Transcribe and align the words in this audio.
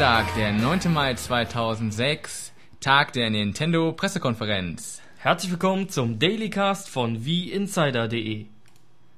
Dienstag, 0.00 0.34
der 0.34 0.52
9. 0.52 0.94
Mai 0.94 1.12
2006, 1.12 2.54
Tag 2.80 3.12
der 3.12 3.28
Nintendo 3.28 3.92
Pressekonferenz. 3.92 5.02
Herzlich 5.18 5.50
willkommen 5.50 5.90
zum 5.90 6.18
Dailycast 6.18 6.88
von 6.88 7.26
wieinsider.de. 7.26 8.46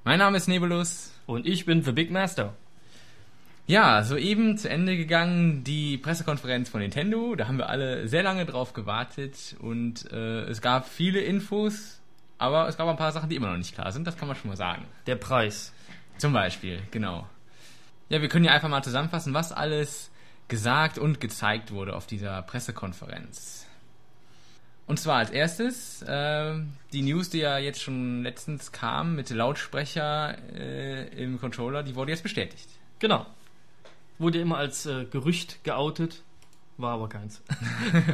Mein 0.02 0.18
Name 0.18 0.38
ist 0.38 0.48
Nebulus. 0.48 1.12
Und 1.24 1.46
ich 1.46 1.66
bin 1.66 1.84
The 1.84 1.92
Big 1.92 2.10
Master. 2.10 2.54
Ja, 3.68 4.02
soeben 4.02 4.58
zu 4.58 4.68
Ende 4.68 4.96
gegangen 4.96 5.62
die 5.62 5.98
Pressekonferenz 5.98 6.68
von 6.68 6.80
Nintendo. 6.80 7.36
Da 7.36 7.46
haben 7.46 7.58
wir 7.58 7.68
alle 7.68 8.08
sehr 8.08 8.24
lange 8.24 8.44
drauf 8.44 8.72
gewartet 8.72 9.54
und 9.60 10.10
äh, 10.10 10.46
es 10.46 10.60
gab 10.62 10.88
viele 10.88 11.20
Infos, 11.20 12.00
aber 12.38 12.66
es 12.66 12.76
gab 12.76 12.88
ein 12.88 12.96
paar 12.96 13.12
Sachen, 13.12 13.28
die 13.28 13.36
immer 13.36 13.52
noch 13.52 13.56
nicht 13.56 13.76
klar 13.76 13.92
sind. 13.92 14.04
Das 14.04 14.16
kann 14.16 14.26
man 14.26 14.36
schon 14.36 14.50
mal 14.50 14.56
sagen. 14.56 14.84
Der 15.06 15.14
Preis. 15.14 15.72
Zum 16.18 16.32
Beispiel, 16.32 16.80
genau. 16.90 17.28
Ja, 18.08 18.20
wir 18.20 18.28
können 18.28 18.44
ja 18.44 18.50
einfach 18.50 18.68
mal 18.68 18.82
zusammenfassen, 18.82 19.32
was 19.32 19.52
alles 19.52 20.11
gesagt 20.48 20.98
und 20.98 21.20
gezeigt 21.20 21.72
wurde 21.72 21.96
auf 21.96 22.06
dieser 22.06 22.42
Pressekonferenz. 22.42 23.66
Und 24.86 24.98
zwar 24.98 25.18
als 25.18 25.30
erstes 25.30 26.02
äh, 26.02 26.54
die 26.92 27.02
News, 27.02 27.30
die 27.30 27.38
ja 27.38 27.58
jetzt 27.58 27.80
schon 27.80 28.22
letztens 28.22 28.72
kam 28.72 29.14
mit 29.14 29.30
Lautsprecher 29.30 30.36
äh, 30.54 31.06
im 31.22 31.40
Controller, 31.40 31.82
die 31.82 31.94
wurde 31.94 32.10
jetzt 32.10 32.22
bestätigt. 32.22 32.68
Genau. 32.98 33.26
Wurde 34.18 34.40
immer 34.40 34.58
als 34.58 34.86
äh, 34.86 35.04
Gerücht 35.04 35.64
geoutet, 35.64 36.22
war 36.76 36.94
aber 36.94 37.08
keins. 37.08 37.42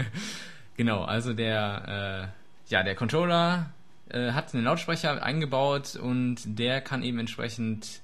genau, 0.77 1.05
also 1.05 1.33
der, 1.33 2.31
äh, 2.69 2.73
ja, 2.73 2.83
der 2.83 2.95
Controller 2.95 3.71
äh, 4.11 4.33
hat 4.33 4.55
einen 4.55 4.65
Lautsprecher 4.65 5.23
eingebaut 5.23 5.97
und 5.97 6.37
der 6.45 6.81
kann 6.81 7.03
eben 7.03 7.19
entsprechend 7.19 8.01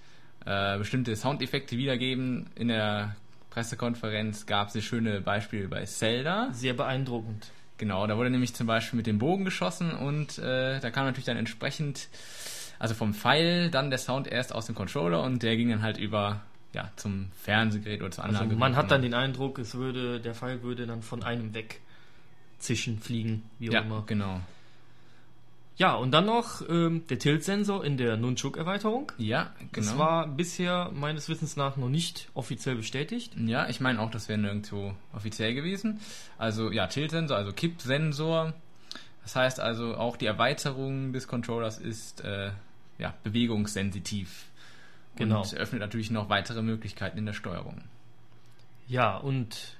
äh, 0.46 0.78
bestimmte 0.78 1.14
Soundeffekte 1.16 1.76
wiedergeben. 1.76 2.50
In 2.54 2.68
der 2.68 3.16
Pressekonferenz 3.54 4.46
gab 4.46 4.74
es 4.74 4.84
schöne 4.84 5.20
Beispiele 5.20 5.68
bei 5.68 5.84
Zelda. 5.84 6.48
Sehr 6.52 6.74
beeindruckend. 6.74 7.52
Genau, 7.78 8.04
da 8.08 8.16
wurde 8.16 8.28
nämlich 8.30 8.52
zum 8.52 8.66
Beispiel 8.66 8.96
mit 8.96 9.06
dem 9.06 9.18
Bogen 9.18 9.44
geschossen 9.44 9.92
und 9.92 10.38
äh, 10.38 10.80
da 10.80 10.90
kam 10.90 11.06
natürlich 11.06 11.26
dann 11.26 11.36
entsprechend, 11.36 12.08
also 12.80 12.94
vom 12.94 13.14
Pfeil, 13.14 13.70
dann 13.70 13.90
der 13.90 14.00
Sound 14.00 14.26
erst 14.26 14.52
aus 14.52 14.66
dem 14.66 14.74
Controller 14.74 15.22
und 15.22 15.44
der 15.44 15.56
ging 15.56 15.70
dann 15.70 15.82
halt 15.82 15.98
über 15.98 16.40
ja, 16.72 16.90
zum 16.96 17.30
Fernsehgerät 17.42 18.00
oder 18.00 18.10
zur 18.10 18.24
Anlage. 18.24 18.46
Also 18.46 18.56
man 18.56 18.74
hat 18.74 18.90
dann 18.90 19.02
den 19.02 19.14
Eindruck, 19.14 19.60
es 19.60 19.76
würde, 19.76 20.18
der 20.18 20.34
Pfeil 20.34 20.62
würde 20.62 20.86
dann 20.86 21.02
von 21.02 21.22
einem 21.22 21.54
weg 21.54 21.80
zischen, 22.58 22.98
fliegen, 22.98 23.48
wie 23.60 23.70
auch 23.70 23.74
ja, 23.74 23.80
immer. 23.82 24.02
Genau. 24.06 24.40
Ja, 25.76 25.94
und 25.94 26.12
dann 26.12 26.26
noch 26.26 26.62
ähm, 26.68 27.04
der 27.08 27.18
Tilt-Sensor 27.18 27.84
in 27.84 27.96
der 27.96 28.16
Nunchuk-Erweiterung. 28.16 29.10
Ja, 29.18 29.52
genau. 29.58 29.72
Das 29.72 29.98
war 29.98 30.28
bisher 30.28 30.90
meines 30.94 31.28
Wissens 31.28 31.56
nach 31.56 31.76
noch 31.76 31.88
nicht 31.88 32.28
offiziell 32.34 32.76
bestätigt. 32.76 33.32
Ja, 33.36 33.68
ich 33.68 33.80
meine 33.80 34.00
auch, 34.00 34.10
das 34.10 34.28
wäre 34.28 34.38
nirgendwo 34.38 34.94
offiziell 35.12 35.52
gewesen. 35.52 36.00
Also 36.38 36.70
ja, 36.70 36.86
Tilt-Sensor, 36.86 37.36
also 37.36 37.52
Kipp-Sensor. 37.52 38.54
Das 39.24 39.34
heißt 39.34 39.58
also, 39.58 39.96
auch 39.96 40.16
die 40.16 40.26
Erweiterung 40.26 41.12
des 41.12 41.26
Controllers 41.26 41.78
ist 41.78 42.20
äh, 42.20 42.52
ja, 42.98 43.14
bewegungssensitiv. 43.24 44.44
Genau. 45.16 45.42
Und 45.42 45.54
öffnet 45.54 45.80
natürlich 45.80 46.10
noch 46.10 46.28
weitere 46.28 46.62
Möglichkeiten 46.62 47.18
in 47.18 47.26
der 47.26 47.32
Steuerung. 47.32 47.82
Ja, 48.86 49.16
und 49.16 49.76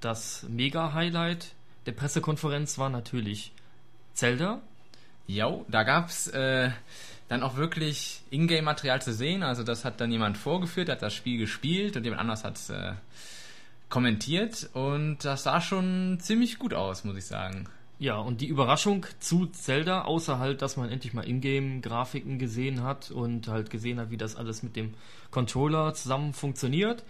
das 0.00 0.46
Mega-Highlight 0.48 1.54
der 1.86 1.92
Pressekonferenz 1.92 2.78
war 2.78 2.88
natürlich 2.88 3.52
Zelda. 4.14 4.62
Ja, 5.28 5.60
da 5.68 5.82
gab's 5.82 6.26
äh, 6.28 6.70
dann 7.28 7.42
auch 7.42 7.56
wirklich 7.56 8.22
Ingame-Material 8.30 9.02
zu 9.02 9.12
sehen. 9.12 9.42
Also 9.42 9.62
das 9.62 9.84
hat 9.84 10.00
dann 10.00 10.10
jemand 10.10 10.38
vorgeführt, 10.38 10.88
hat 10.88 11.02
das 11.02 11.14
Spiel 11.14 11.38
gespielt 11.38 11.96
und 11.96 12.04
jemand 12.04 12.22
anders 12.22 12.44
hat 12.44 12.58
äh, 12.70 12.94
kommentiert. 13.90 14.70
Und 14.72 15.18
das 15.24 15.42
sah 15.42 15.60
schon 15.60 16.18
ziemlich 16.18 16.58
gut 16.58 16.72
aus, 16.72 17.04
muss 17.04 17.16
ich 17.16 17.26
sagen. 17.26 17.68
Ja, 17.98 18.16
und 18.16 18.40
die 18.40 18.46
Überraschung 18.46 19.04
zu 19.18 19.46
Zelda, 19.46 20.02
außer 20.02 20.38
halt, 20.38 20.62
dass 20.62 20.78
man 20.78 20.88
endlich 20.88 21.12
mal 21.12 21.28
Ingame-Grafiken 21.28 22.38
gesehen 22.38 22.82
hat 22.82 23.10
und 23.10 23.48
halt 23.48 23.68
gesehen 23.68 24.00
hat, 24.00 24.10
wie 24.10 24.16
das 24.16 24.34
alles 24.34 24.62
mit 24.62 24.76
dem 24.76 24.94
Controller 25.30 25.92
zusammen 25.92 26.32
funktioniert, 26.32 27.04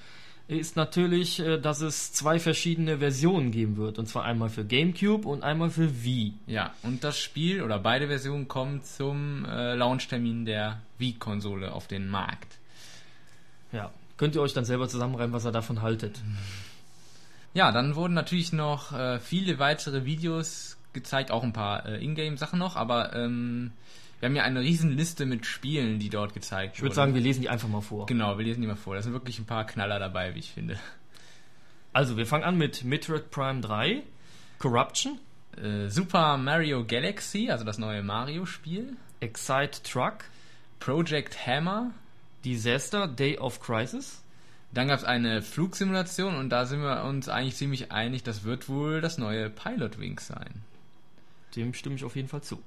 ist 0.49 0.77
natürlich, 0.77 1.41
äh, 1.41 1.59
dass 1.59 1.83
es 1.83 2.13
zwei 2.13 2.39
verschiedene 2.39 2.99
Versionen 2.99 3.53
geben 3.53 3.77
wird. 3.77 3.99
Und 3.99 4.07
zwar 4.07 4.25
einmal 4.25 4.49
für 4.49 4.65
GameCube 4.65 5.29
und 5.29 5.43
einmal 5.45 5.71
für 5.71 6.03
Wii. 6.03 6.33
Ja, 6.47 6.73
und 6.83 7.05
das 7.05 7.19
Spiel 7.19 7.63
oder 7.63 7.79
beide 7.79 8.09
Versionen 8.09 8.49
kommen 8.49 8.83
zum 8.83 9.45
äh, 9.45 9.75
Launchtermin 9.75 10.47
der 10.47 10.81
Wii-Konsole 10.99 11.73
auf 11.73 11.87
den 11.87 12.09
Markt. 12.09 12.59
Ja, 13.73 13.93
könnt 14.17 14.35
ihr 14.35 14.41
euch 14.41 14.55
dann 14.55 14.65
selber 14.65 14.89
zusammenreimen, 14.89 15.33
was 15.33 15.45
ihr 15.45 15.53
davon 15.53 15.83
haltet. 15.83 16.21
Ja, 17.55 17.73
dann 17.73 17.97
wurden 17.97 18.13
natürlich 18.13 18.53
noch 18.53 18.93
äh, 18.93 19.19
viele 19.19 19.59
weitere 19.59 20.05
Videos 20.05 20.77
gezeigt, 20.93 21.31
auch 21.31 21.43
ein 21.43 21.55
paar 21.55 21.87
äh, 21.87 22.05
Ingame-Sachen 22.05 22.59
noch, 22.59 22.77
aber 22.77 23.15
ähm, 23.15 23.73
wir 24.21 24.29
haben 24.29 24.37
ja 24.37 24.43
eine 24.43 24.61
riesen 24.61 24.91
Liste 24.91 25.27
mit 25.27 25.47
Spielen, 25.47 25.99
die 25.99 26.11
dort 26.11 26.34
gezeigt 26.34 26.77
Ich 26.77 26.83
würde 26.83 26.95
sagen, 26.95 27.15
wir 27.15 27.21
lesen 27.21 27.41
die 27.41 27.49
einfach 27.49 27.69
mal 27.69 27.81
vor. 27.81 28.06
Genau, 28.06 28.37
wir 28.37 28.45
lesen 28.45 28.61
die 28.61 28.67
mal 28.67 28.77
vor. 28.77 28.97
Da 28.97 29.03
sind 29.03 29.12
wirklich 29.12 29.39
ein 29.39 29.47
paar 29.47 29.65
Knaller 29.65 29.99
dabei, 29.99 30.34
wie 30.34 30.41
ich 30.41 30.51
finde. 30.51 30.79
Also, 31.93 32.17
wir 32.17 32.27
fangen 32.27 32.45
an 32.45 32.59
mit 32.59 32.84
Metroid 32.84 33.31
Prime 33.31 33.61
3, 33.61 34.03
Corruption, 34.59 35.19
äh, 35.56 35.89
Super 35.89 36.37
Mario 36.37 36.84
Galaxy, 36.84 37.51
also 37.51 37.65
das 37.65 37.79
neue 37.79 38.03
Mario-Spiel, 38.03 38.97
Excite 39.21 39.83
Truck, 39.83 40.25
Project 40.81 41.47
Hammer, 41.47 41.93
Disaster 42.45 43.06
Day 43.09 43.39
of 43.39 43.61
Crisis. 43.61 44.23
Dann 44.73 44.89
gab 44.89 44.99
es 44.99 45.05
eine 45.05 45.43
Flugsimulation 45.43 46.37
und 46.37 46.50
da 46.50 46.67
sind 46.67 46.83
wir 46.83 47.05
uns 47.05 47.29
eigentlich 47.29 47.56
ziemlich 47.56 47.91
einig, 47.91 48.23
das 48.23 48.45
wird 48.45 48.69
wohl 48.69 49.00
das 49.00 49.17
neue 49.17 49.49
Pilot 49.49 49.99
Wings 49.99 50.27
sein. 50.27 50.62
Dem 51.56 51.73
stimme 51.73 51.97
ich 51.97 52.05
auf 52.05 52.17
jeden 52.17 52.29
Fall 52.29 52.43
zu. 52.43 52.62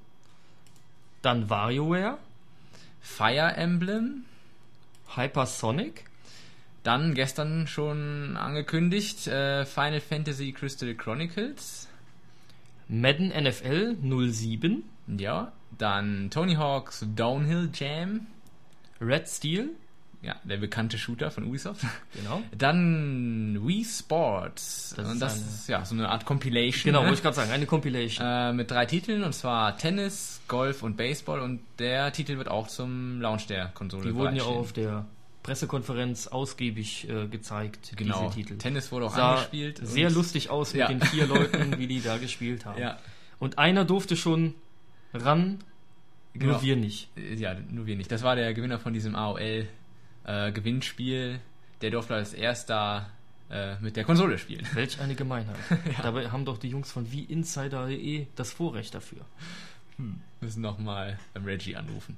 Dann 1.22 1.48
WarioWare. 1.48 2.18
Fire 3.00 3.54
Emblem. 3.56 4.24
Hypersonic. 5.16 6.04
Dann 6.82 7.14
gestern 7.14 7.66
schon 7.66 8.36
angekündigt 8.36 9.28
äh, 9.28 9.64
Final 9.64 10.00
Fantasy 10.00 10.52
Crystal 10.52 10.94
Chronicles. 10.94 11.88
Madden 12.88 13.28
NFL 13.28 13.96
07. 14.02 14.84
Ja. 15.06 15.52
Dann 15.78 16.28
Tony 16.30 16.54
Hawk's 16.54 17.06
Downhill 17.14 17.70
Jam. 17.72 18.26
Red 19.00 19.28
Steel. 19.28 19.70
Ja, 20.22 20.36
der 20.44 20.56
bekannte 20.56 20.98
Shooter 20.98 21.32
von 21.32 21.44
Ubisoft. 21.44 21.84
Genau. 22.14 22.42
Dann 22.56 23.58
Wii 23.66 23.84
Sports. 23.84 24.94
Das 24.96 25.10
und 25.10 25.20
das 25.20 25.36
ist 25.36 25.68
ja 25.68 25.84
so 25.84 25.96
eine 25.96 26.08
Art 26.08 26.24
Compilation. 26.24 26.84
Genau, 26.84 27.00
ne? 27.00 27.06
wollte 27.06 27.18
ich 27.18 27.22
gerade 27.22 27.34
sagen, 27.34 27.50
eine 27.50 27.66
Compilation. 27.66 28.24
Äh, 28.24 28.52
mit 28.52 28.70
drei 28.70 28.86
Titeln 28.86 29.24
und 29.24 29.32
zwar 29.32 29.76
Tennis, 29.76 30.40
Golf 30.46 30.84
und 30.84 30.96
Baseball 30.96 31.40
und 31.40 31.60
der 31.80 32.12
Titel 32.12 32.38
wird 32.38 32.48
auch 32.48 32.68
zum 32.68 33.20
Launch 33.20 33.48
der 33.48 33.68
Konsole. 33.74 34.04
Die 34.04 34.14
wurden 34.14 34.36
ja 34.36 34.44
auch 34.44 34.58
auf 34.58 34.72
der 34.72 35.06
Pressekonferenz 35.42 36.28
ausgiebig 36.28 37.08
äh, 37.08 37.26
gezeigt, 37.26 37.94
genau. 37.96 38.28
diese 38.28 38.34
Titel. 38.34 38.58
Tennis 38.58 38.92
wurde 38.92 39.06
auch 39.06 39.16
Sah 39.16 39.32
angespielt. 39.32 39.80
Sehr 39.82 40.08
lustig 40.08 40.50
aus 40.50 40.72
mit 40.72 40.80
ja. 40.80 40.88
den 40.88 41.00
vier 41.00 41.26
Leuten, 41.28 41.78
wie 41.78 41.88
die 41.88 42.00
da 42.00 42.18
gespielt 42.18 42.64
haben. 42.64 42.80
Ja. 42.80 42.98
Und 43.40 43.58
einer 43.58 43.84
durfte 43.84 44.16
schon 44.16 44.54
ran, 45.12 45.58
genau. 46.32 46.52
nur 46.52 46.62
wir 46.62 46.76
nicht. 46.76 47.08
Ja, 47.16 47.56
nur 47.70 47.86
wir 47.86 47.96
nicht. 47.96 48.12
Das 48.12 48.22
war 48.22 48.36
der 48.36 48.54
Gewinner 48.54 48.78
von 48.78 48.92
diesem 48.92 49.16
AOL 49.16 49.66
äh, 50.24 50.52
Gewinnspiel, 50.52 51.40
der 51.80 51.90
durfte 51.90 52.14
als 52.14 52.32
erster 52.32 53.10
äh, 53.50 53.76
mit 53.80 53.96
der 53.96 54.04
Konsole 54.04 54.38
spielen. 54.38 54.66
Welch 54.72 55.00
eine 55.00 55.14
Gemeinheit. 55.14 55.56
ja. 55.70 56.02
Dabei 56.02 56.30
haben 56.30 56.44
doch 56.44 56.58
die 56.58 56.68
Jungs 56.68 56.90
von 56.90 57.12
wie 57.12 57.24
Insider.de 57.24 58.26
das 58.34 58.52
Vorrecht 58.52 58.94
dafür. 58.94 59.24
Hm. 59.96 60.20
Müssen 60.40 60.62
nochmal 60.62 61.18
beim 61.34 61.44
Reggie 61.44 61.76
anrufen. 61.76 62.16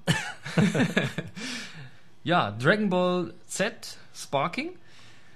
ja, 2.25 2.53
Dragon 2.53 2.89
Ball 2.89 3.35
Z 3.47 3.99
Sparking. 4.15 4.71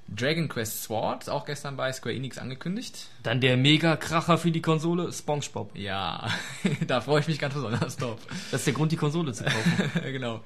Dragon 0.09 0.49
Quest 0.49 0.85
Sword, 0.85 1.29
auch 1.29 1.44
gestern 1.44 1.76
bei 1.76 1.93
Square 1.93 2.14
Enix 2.14 2.38
angekündigt. 2.38 3.09
Dann 3.23 3.43
der 3.43 3.59
Mega-Kracher 3.59 4.38
für 4.38 4.50
die 4.50 4.62
Konsole, 4.62 5.12
SpongeBob. 5.12 5.76
Ja, 5.76 6.31
da 6.87 7.03
freue 7.03 7.21
ich 7.21 7.29
mich 7.29 7.38
ganz 7.38 7.53
besonders 7.53 7.99
drauf. 7.99 8.19
Das 8.50 8.61
ist 8.61 8.67
der 8.67 8.75
Grund, 8.75 8.91
die 8.91 8.97
Konsole 8.97 9.32
zu 9.32 9.44
kaufen. 9.44 9.91
genau. 10.05 10.43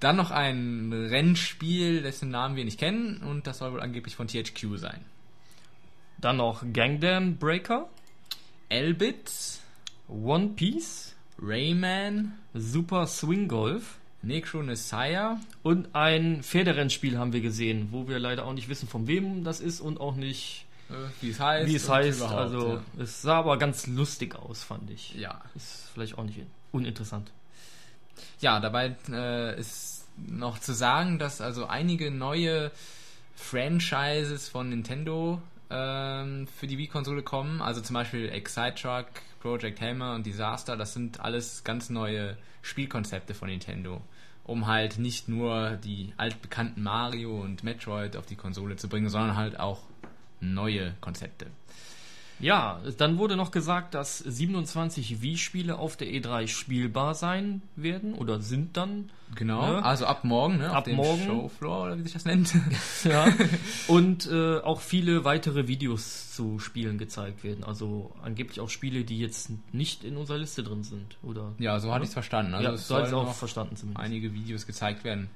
Dann 0.00 0.16
noch 0.16 0.30
ein 0.30 0.92
Rennspiel, 0.92 2.02
dessen 2.02 2.30
Namen 2.30 2.56
wir 2.56 2.64
nicht 2.64 2.78
kennen 2.78 3.18
und 3.22 3.46
das 3.46 3.58
soll 3.58 3.72
wohl 3.72 3.80
angeblich 3.80 4.14
von 4.14 4.28
THQ 4.28 4.76
sein. 4.76 5.04
Dann 6.18 6.36
noch 6.36 6.64
Gangdam 6.72 7.36
Breaker, 7.36 7.88
Elbit, 8.68 9.30
One 10.08 10.50
Piece, 10.56 11.14
Rayman, 11.40 12.32
Super 12.54 13.06
Swing 13.06 13.48
Golf, 13.48 13.98
Necro 14.22 14.62
Messiah 14.62 15.40
und 15.62 15.94
ein 15.94 16.42
Pferderennspiel 16.42 17.18
haben 17.18 17.32
wir 17.32 17.40
gesehen, 17.40 17.88
wo 17.92 18.08
wir 18.08 18.18
leider 18.18 18.46
auch 18.46 18.52
nicht 18.52 18.68
wissen, 18.68 18.88
von 18.88 19.06
wem 19.06 19.44
das 19.44 19.60
ist 19.60 19.80
und 19.80 20.00
auch 20.00 20.16
nicht 20.16 20.66
äh, 20.90 20.94
wie 21.20 21.30
es 21.30 21.40
heißt. 21.40 21.68
Wie 21.68 21.76
es 21.76 21.88
heißt, 21.88 22.22
also 22.22 22.74
ja. 22.74 22.82
es 23.02 23.22
sah 23.22 23.38
aber 23.38 23.58
ganz 23.58 23.86
lustig 23.86 24.36
aus, 24.36 24.64
fand 24.64 24.90
ich. 24.90 25.14
Ja. 25.14 25.40
Ist 25.54 25.90
vielleicht 25.92 26.18
auch 26.18 26.24
nicht 26.24 26.40
uninteressant. 26.72 27.30
Ja, 28.40 28.60
dabei 28.60 28.96
äh, 29.10 29.58
ist 29.58 30.06
noch 30.16 30.58
zu 30.58 30.72
sagen, 30.72 31.18
dass 31.18 31.40
also 31.40 31.66
einige 31.66 32.10
neue 32.10 32.70
Franchises 33.34 34.48
von 34.48 34.68
Nintendo 34.68 35.40
ähm, 35.70 36.46
für 36.48 36.66
die 36.66 36.78
Wii-Konsole 36.78 37.22
kommen. 37.22 37.62
Also 37.62 37.80
zum 37.80 37.94
Beispiel 37.94 38.28
Excite 38.28 38.74
Truck, 38.74 39.06
Project 39.40 39.80
Hammer 39.80 40.14
und 40.14 40.26
Disaster. 40.26 40.76
Das 40.76 40.92
sind 40.92 41.20
alles 41.20 41.64
ganz 41.64 41.90
neue 41.90 42.36
Spielkonzepte 42.62 43.34
von 43.34 43.48
Nintendo. 43.48 44.00
Um 44.44 44.66
halt 44.66 44.98
nicht 44.98 45.28
nur 45.28 45.72
die 45.72 46.14
altbekannten 46.16 46.82
Mario 46.82 47.40
und 47.40 47.62
Metroid 47.64 48.16
auf 48.16 48.26
die 48.26 48.36
Konsole 48.36 48.76
zu 48.76 48.88
bringen, 48.88 49.10
sondern 49.10 49.36
halt 49.36 49.60
auch 49.60 49.82
neue 50.40 50.94
Konzepte. 51.00 51.46
Ja, 52.40 52.80
dann 52.98 53.18
wurde 53.18 53.36
noch 53.36 53.50
gesagt, 53.50 53.94
dass 53.94 54.18
27 54.18 55.22
Wii-Spiele 55.22 55.76
auf 55.78 55.96
der 55.96 56.08
E3 56.08 56.46
spielbar 56.46 57.14
sein 57.14 57.62
werden 57.74 58.14
oder 58.14 58.40
sind 58.40 58.76
dann. 58.76 59.10
Genau, 59.34 59.60
Ne? 59.72 59.84
also 59.84 60.06
ab 60.06 60.24
morgen, 60.24 60.58
ne? 60.58 60.70
Ab 60.70 60.78
auf 60.78 60.84
dem 60.84 60.96
morgen. 60.96 61.22
Showfloor 61.26 61.84
oder 61.86 61.98
wie 61.98 62.02
sich 62.02 62.12
das 62.12 62.24
nennt. 62.24 62.54
Ja. 63.04 63.26
Und 63.88 64.26
äh, 64.30 64.58
auch 64.60 64.80
viele 64.80 65.24
weitere 65.24 65.66
Videos 65.68 66.34
zu 66.34 66.58
Spielen 66.58 66.96
gezeigt 66.98 67.44
werden. 67.44 67.64
Also 67.64 68.12
angeblich 68.22 68.60
auch 68.60 68.70
Spiele, 68.70 69.04
die 69.04 69.18
jetzt 69.18 69.50
nicht 69.72 70.04
in 70.04 70.16
unserer 70.16 70.38
Liste 70.38 70.62
drin 70.62 70.82
sind. 70.84 71.16
Oder 71.22 71.52
ja, 71.58 71.78
so 71.80 71.92
hatte 71.92 72.04
ich 72.04 72.08
es 72.10 72.14
verstanden. 72.14 72.54
Also 72.54 72.68
ja, 72.68 72.74
es 72.74 72.88
so 72.88 72.94
hatte 72.94 73.04
ich 73.06 73.10
sollen 73.10 73.26
auch 73.26 73.34
verstanden 73.34 73.76
zumindest. 73.76 74.04
einige 74.04 74.32
Videos 74.32 74.66
gezeigt 74.66 75.04
werden. 75.04 75.28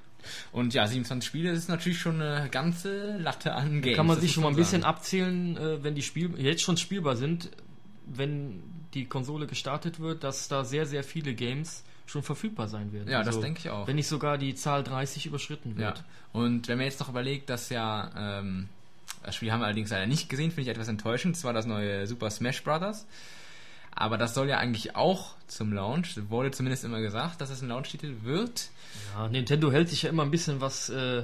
Und 0.51 0.73
ja, 0.73 0.87
27 0.87 1.27
Spiele 1.27 1.49
das 1.51 1.59
ist 1.59 1.69
natürlich 1.69 1.99
schon 1.99 2.21
eine 2.21 2.49
ganze 2.49 3.17
Latte 3.17 3.53
an 3.53 3.81
Games. 3.81 3.95
Kann 3.97 4.07
man 4.07 4.15
das 4.17 4.23
sich 4.23 4.33
schon 4.33 4.43
mal 4.43 4.49
ein 4.49 4.55
bisschen 4.55 4.81
sagen. 4.81 4.95
abzählen, 4.95 5.57
äh, 5.57 5.83
wenn 5.83 5.95
die 5.95 6.01
Spiel 6.03 6.31
jetzt 6.37 6.61
schon 6.61 6.77
spielbar 6.77 7.15
sind, 7.15 7.49
wenn 8.05 8.61
die 8.93 9.05
Konsole 9.05 9.47
gestartet 9.47 9.99
wird, 9.99 10.23
dass 10.23 10.47
da 10.47 10.63
sehr, 10.63 10.85
sehr 10.85 11.03
viele 11.03 11.33
Games 11.33 11.83
schon 12.05 12.21
verfügbar 12.21 12.67
sein 12.67 12.91
werden. 12.93 13.09
Ja, 13.09 13.19
das 13.19 13.27
Also, 13.27 13.41
denke 13.41 13.59
ich 13.59 13.69
auch. 13.69 13.87
Wenn 13.87 13.95
nicht 13.95 14.07
sogar 14.07 14.37
die 14.37 14.55
Zahl 14.55 14.83
30 14.83 15.25
überschritten 15.25 15.71
Ja. 15.79 15.87
wird. 15.87 16.03
Und 16.33 16.67
wenn 16.67 16.77
man 16.77 16.85
jetzt 16.85 16.99
noch 16.99 17.09
überlegt, 17.09 17.49
dass 17.49 17.69
ja, 17.69 18.11
ähm, 18.39 18.67
das 19.23 19.35
Spiel 19.35 19.51
haben 19.51 19.61
wir 19.61 19.65
allerdings 19.67 19.89
leider 19.89 20.05
nicht 20.05 20.27
gesehen, 20.29 20.51
finde 20.51 20.63
ich 20.63 20.67
etwas 20.75 20.89
enttäuschend. 20.89 21.35
Das 21.37 21.43
war 21.45 21.53
das 21.53 21.65
neue 21.65 22.05
Super 22.05 22.29
Smash 22.29 22.61
Bros. 22.63 23.05
Aber 23.95 24.17
das 24.17 24.33
soll 24.33 24.49
ja 24.49 24.57
eigentlich 24.57 24.95
auch 24.95 25.35
zum 25.47 25.71
Launch, 25.73 26.17
wurde 26.29 26.51
zumindest 26.51 26.83
immer 26.83 26.99
gesagt, 27.01 27.41
dass 27.41 27.49
es 27.49 27.61
ein 27.61 27.67
Launch-Titel 27.69 28.15
wird. 28.23 28.69
Ja, 29.15 29.27
Nintendo 29.29 29.71
hält 29.71 29.89
sich 29.89 30.03
ja 30.03 30.09
immer 30.09 30.23
ein 30.23 30.31
bisschen 30.31 30.61
was 30.61 30.89
äh, 30.89 31.23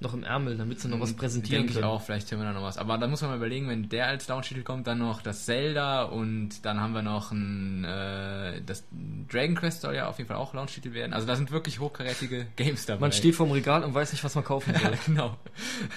noch 0.00 0.14
im 0.14 0.22
Ärmel, 0.24 0.56
damit 0.56 0.80
sie 0.80 0.88
noch 0.88 1.00
was 1.00 1.12
präsentieren 1.14 1.62
Denke 1.62 1.70
ich 1.72 1.74
können. 1.80 1.84
auch, 1.90 2.02
vielleicht 2.02 2.30
hören 2.30 2.40
wir 2.40 2.46
da 2.46 2.52
noch 2.52 2.62
was. 2.62 2.78
Aber 2.78 2.98
da 2.98 3.06
muss 3.08 3.20
man 3.20 3.30
mal 3.30 3.36
überlegen, 3.36 3.68
wenn 3.68 3.88
der 3.88 4.06
als 4.06 4.28
Launch-Titel 4.28 4.62
kommt, 4.62 4.86
dann 4.86 4.98
noch 4.98 5.22
das 5.22 5.44
Zelda 5.44 6.04
und 6.04 6.64
dann 6.64 6.80
haben 6.80 6.92
wir 6.92 7.02
noch 7.02 7.30
ein, 7.32 7.84
äh, 7.84 8.62
das 8.62 8.84
Dragon 9.30 9.54
Quest 9.56 9.80
soll 9.82 9.94
ja 9.94 10.08
auf 10.08 10.18
jeden 10.18 10.28
Fall 10.28 10.36
auch 10.36 10.54
Launch-Titel 10.54 10.92
werden. 10.94 11.12
Also 11.12 11.26
da 11.26 11.34
sind 11.36 11.50
wirklich 11.50 11.78
hochkarätige 11.80 12.46
Games 12.56 12.86
dabei. 12.86 13.00
Man 13.00 13.12
steht 13.12 13.34
vorm 13.34 13.50
Regal 13.52 13.82
und 13.84 13.94
weiß 13.94 14.12
nicht, 14.12 14.22
was 14.24 14.34
man 14.34 14.44
kaufen 14.44 14.72
Ja, 14.74 14.80
soll. 14.80 14.98
genau. 15.06 15.36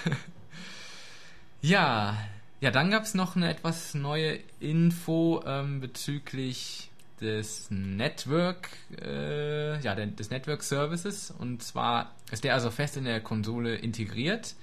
ja, 1.60 2.16
ja, 2.62 2.70
dann 2.70 2.92
gab 2.92 3.02
es 3.02 3.14
noch 3.14 3.34
eine 3.34 3.50
etwas 3.50 3.92
neue 3.94 4.38
Info 4.60 5.42
ähm, 5.44 5.80
bezüglich 5.80 6.90
des 7.20 7.66
Network, 7.70 8.70
äh, 9.00 9.80
ja, 9.80 9.96
des 9.96 10.30
Network 10.30 10.62
Services. 10.62 11.32
Und 11.36 11.64
zwar 11.64 12.14
ist 12.30 12.44
der 12.44 12.54
also 12.54 12.70
fest 12.70 12.96
in 12.96 13.04
der 13.04 13.20
Konsole 13.20 13.74
integriert 13.74 14.54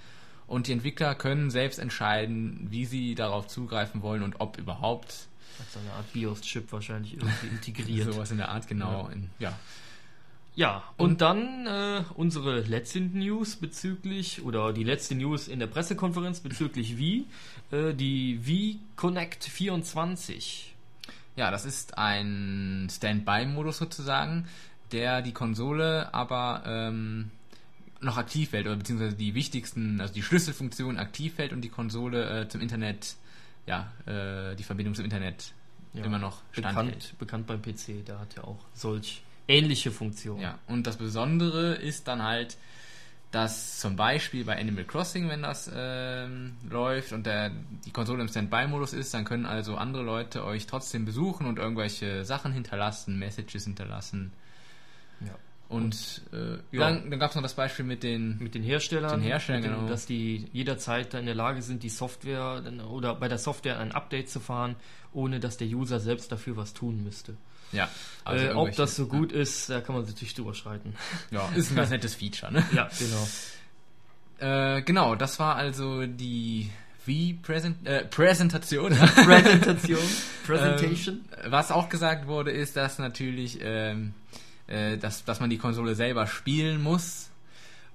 und 0.47 0.67
die 0.67 0.71
Entwickler 0.71 1.13
können 1.13 1.49
selbst 1.49 1.77
entscheiden, 1.77 2.67
wie 2.69 2.85
sie 2.85 3.15
darauf 3.15 3.47
zugreifen 3.47 4.01
wollen 4.01 4.23
und 4.23 4.39
ob 4.39 4.57
überhaupt 4.57 5.27
so 5.69 5.79
eine 5.79 5.91
Art 5.91 6.13
BIOS-Chip 6.13 6.71
wahrscheinlich 6.71 7.15
irgendwie 7.15 7.47
integriert. 7.51 8.13
sowas 8.13 8.31
in 8.31 8.37
der 8.37 8.47
Art 8.47 8.65
genau. 8.69 9.09
In, 9.09 9.29
ja, 9.39 9.59
Ja, 10.59 10.83
und, 10.97 11.21
dann 11.21 11.67
äh, 11.67 12.03
unsere 12.15 12.59
letzte 12.59 12.99
News 12.99 13.55
bezüglich, 13.55 14.41
oder 14.43 14.73
die 14.73 14.83
letzte 14.83 15.15
News 15.15 15.47
in 15.47 15.59
der 15.59 15.67
Pressekonferenz 15.67 16.41
bezüglich 16.41 16.97
Wii, 16.97 17.27
äh, 17.71 17.93
die 17.93 18.45
Wii 18.45 18.77
Connect 18.97 19.45
24. 19.45 20.75
Ja, 21.37 21.49
das 21.49 21.63
ist 21.63 21.97
ein 21.97 22.89
Standby-Modus 22.91 23.77
sozusagen, 23.77 24.49
der 24.91 25.21
die 25.21 25.31
Konsole 25.31 26.13
aber 26.13 26.63
ähm, 26.65 27.31
noch 28.01 28.17
aktiv 28.17 28.51
hält, 28.51 28.65
oder 28.65 28.75
beziehungsweise 28.75 29.15
die 29.15 29.35
wichtigsten, 29.35 30.01
also 30.01 30.13
die 30.13 30.23
Schlüsselfunktionen 30.23 30.99
aktiv 30.99 31.37
hält 31.37 31.53
und 31.53 31.61
die 31.61 31.69
Konsole 31.69 32.41
äh, 32.41 32.49
zum 32.49 32.59
Internet, 32.59 33.15
ja, 33.65 33.93
äh, 34.05 34.57
die 34.57 34.63
Verbindung 34.63 34.93
zum 34.93 35.05
Internet 35.05 35.53
Ja, 35.93 36.03
immer 36.03 36.19
noch 36.19 36.41
standhält. 36.51 37.15
Bekannt, 37.17 37.17
bekannt 37.17 37.47
beim 37.47 37.61
PC, 37.61 38.05
der 38.05 38.19
hat 38.19 38.35
ja 38.35 38.43
auch 38.43 38.59
solch 38.73 39.21
ähnliche 39.49 39.91
Funktionen. 39.91 40.41
Ja, 40.41 40.59
und 40.67 40.87
das 40.87 40.97
Besondere 40.97 41.73
ist 41.73 42.07
dann 42.07 42.23
halt, 42.23 42.57
dass 43.31 43.79
zum 43.79 43.95
Beispiel 43.95 44.45
bei 44.45 44.57
Animal 44.59 44.85
Crossing, 44.85 45.29
wenn 45.29 45.41
das 45.43 45.69
ähm, 45.73 46.53
läuft 46.69 47.11
und 47.11 47.25
der, 47.25 47.51
die 47.85 47.91
Konsole 47.91 48.21
im 48.21 48.27
Standby-Modus 48.27 48.93
ist, 48.93 49.13
dann 49.13 49.25
können 49.25 49.45
also 49.45 49.75
andere 49.75 50.03
Leute 50.03 50.45
euch 50.45 50.65
trotzdem 50.65 51.05
besuchen 51.05 51.45
und 51.45 51.59
irgendwelche 51.59 52.25
Sachen 52.25 52.53
hinterlassen, 52.53 53.19
Messages 53.19 53.65
hinterlassen. 53.65 54.31
Ja. 55.21 55.35
Und 55.67 56.21
äh, 56.33 56.53
Ja. 56.75 56.89
dann, 56.89 57.11
dann 57.11 57.19
gab 57.19 57.29
es 57.29 57.35
noch 57.35 57.43
das 57.43 57.53
Beispiel 57.53 57.85
mit 57.85 58.01
den. 58.01 58.39
Mit 58.39 58.55
den 58.55 58.63
Herstellern, 58.63 59.19
Den 59.19 59.21
Herstellern, 59.21 59.61
mit 59.61 59.69
den, 59.69 59.77
genau. 59.77 59.89
dass 59.89 60.07
die 60.07 60.47
jederzeit 60.51 61.13
in 61.13 61.27
der 61.27 61.35
Lage 61.35 61.61
sind, 61.61 61.83
die 61.83 61.89
Software 61.89 62.63
oder 62.89 63.13
bei 63.13 63.27
der 63.27 63.37
Software 63.37 63.77
ein 63.77 63.91
Update 63.91 64.29
zu 64.29 64.39
fahren, 64.39 64.75
ohne 65.13 65.39
dass 65.39 65.57
der 65.57 65.67
User 65.67 65.99
selbst 65.99 66.31
dafür 66.31 66.57
was 66.57 66.73
tun 66.73 67.03
müsste. 67.03 67.35
Ja, 67.71 67.89
äh, 68.25 68.49
ob 68.49 68.75
das 68.75 68.95
so 68.95 69.07
gut 69.07 69.31
ist, 69.31 69.69
da 69.69 69.81
kann 69.81 69.95
man 69.95 70.05
natürlich 70.05 70.33
drüber 70.33 70.53
schreiten. 70.53 70.95
Ja, 71.31 71.49
ist 71.55 71.71
ein 71.71 71.75
ganz 71.75 71.89
nettes 71.89 72.15
Feature, 72.15 72.51
ne? 72.51 72.63
ja, 72.73 72.89
genau. 72.97 73.27
Äh, 74.39 74.81
genau, 74.83 75.15
das 75.15 75.39
war 75.39 75.55
also 75.55 76.05
die 76.05 76.69
Wii-Präsentation. 77.05 77.85
Äh, 77.85 78.05
Präsentation. 78.05 78.91
Präsentation, 79.25 79.99
Presentation. 80.45 81.25
Ähm, 81.43 81.51
was 81.51 81.71
auch 81.71 81.89
gesagt 81.89 82.27
wurde, 82.27 82.51
ist, 82.51 82.75
dass 82.75 82.99
natürlich, 82.99 83.59
ähm, 83.61 84.13
äh, 84.67 84.97
dass, 84.97 85.25
dass 85.25 85.39
man 85.39 85.49
die 85.49 85.57
Konsole 85.57 85.95
selber 85.95 86.27
spielen 86.27 86.81
muss. 86.81 87.29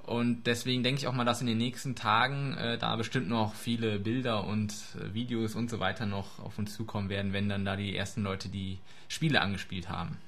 Und 0.06 0.44
deswegen 0.46 0.82
denke 0.82 1.00
ich 1.00 1.06
auch 1.06 1.12
mal, 1.12 1.24
dass 1.24 1.40
in 1.40 1.46
den 1.46 1.58
nächsten 1.58 1.94
Tagen 1.94 2.56
äh, 2.56 2.78
da 2.78 2.94
bestimmt 2.96 3.28
noch 3.28 3.54
viele 3.54 3.98
Bilder 3.98 4.44
und 4.44 4.72
äh, 5.00 5.14
Videos 5.14 5.54
und 5.54 5.70
so 5.70 5.80
weiter 5.80 6.06
noch 6.06 6.38
auf 6.38 6.58
uns 6.58 6.74
zukommen 6.74 7.08
werden, 7.08 7.32
wenn 7.32 7.48
dann 7.48 7.64
da 7.64 7.76
die 7.76 7.96
ersten 7.96 8.22
Leute 8.22 8.48
die 8.48 8.79
Spiele 9.08 9.40
angespielt 9.40 9.88
haben. 9.88 10.19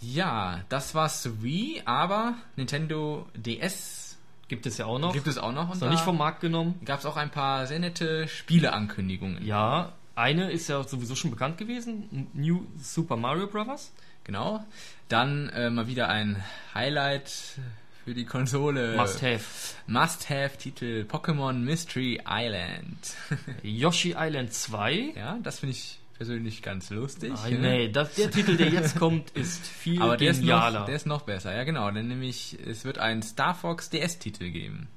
Ja, 0.00 0.60
das 0.68 0.94
war's 0.94 1.42
Wii, 1.42 1.82
aber 1.84 2.34
Nintendo 2.56 3.26
DS 3.34 4.18
Gibt 4.48 4.66
es 4.66 4.76
ja 4.76 4.86
auch 4.86 4.98
noch. 4.98 5.14
gibt 5.14 5.28
es 5.28 5.38
auch 5.38 5.52
noch. 5.52 5.68
Und 5.68 5.76
ist 5.76 5.80
noch 5.80 5.90
nicht 5.90 6.02
vom 6.02 6.18
Markt 6.18 6.40
genommen. 6.40 6.78
gab 6.84 6.98
es 6.98 7.06
auch 7.06 7.16
ein 7.16 7.30
paar 7.30 7.66
sehr 7.66 7.78
nette 7.78 8.28
Spieleankündigungen. 8.28 9.46
Ja, 9.46 9.92
eine 10.14 10.50
ist 10.50 10.68
ja 10.68 10.82
sowieso 10.82 11.14
schon 11.14 11.30
bekannt 11.30 11.56
gewesen. 11.56 12.28
New 12.34 12.66
Super 12.78 13.16
Mario 13.16 13.46
Bros. 13.46 13.92
Genau. 14.24 14.62
Dann 15.08 15.48
äh, 15.50 15.70
mal 15.70 15.86
wieder 15.86 16.08
ein 16.08 16.42
Highlight 16.74 17.58
für 18.04 18.14
die 18.14 18.24
Konsole. 18.24 18.96
Must 18.96 19.22
have. 19.22 19.44
Must-have-Titel 19.86 21.04
Pokémon 21.08 21.54
Mystery 21.54 22.20
Island. 22.26 23.14
Yoshi 23.62 24.14
Island 24.16 24.52
2. 24.52 25.12
ja, 25.16 25.38
das 25.42 25.60
finde 25.60 25.76
ich 25.76 25.98
persönlich 26.16 26.62
ganz 26.62 26.90
lustig. 26.90 27.32
Ah, 27.34 27.48
nee, 27.48 27.88
das, 27.88 28.14
der 28.14 28.30
Titel, 28.30 28.56
der 28.56 28.68
jetzt 28.68 28.96
kommt, 28.96 29.30
ist 29.30 29.66
viel 29.66 30.00
Aber 30.00 30.16
der 30.16 30.30
ist, 30.30 30.40
genialer. 30.40 30.80
noch, 30.80 30.86
der 30.86 30.96
ist 30.96 31.06
noch 31.06 31.22
besser, 31.22 31.54
ja 31.54 31.64
genau. 31.64 31.90
Denn 31.90 32.08
nämlich, 32.08 32.58
es 32.66 32.84
wird 32.84 32.98
einen 32.98 33.22
Star 33.22 33.54
Fox 33.54 33.90
DS-Titel 33.90 34.50
geben. 34.50 34.88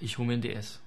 ich 0.00 0.18
hole 0.18 0.26
mir 0.28 0.34
einen 0.34 0.42
DS. 0.42 0.80